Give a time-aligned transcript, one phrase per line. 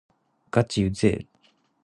[0.49, 1.27] がちうぜぇ